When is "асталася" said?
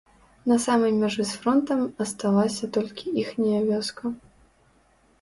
2.07-2.73